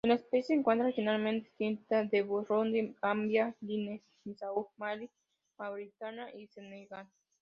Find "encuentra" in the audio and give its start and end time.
0.55-0.87